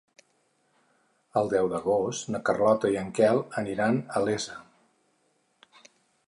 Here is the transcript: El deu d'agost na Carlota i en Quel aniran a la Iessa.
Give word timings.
El 1.41 1.51
deu 1.51 1.69
d'agost 1.73 2.31
na 2.35 2.41
Carlota 2.47 2.91
i 2.95 2.97
en 3.03 3.13
Quel 3.21 3.43
aniran 3.63 4.01
a 4.17 4.23
la 4.25 4.35
Iessa. 4.35 4.57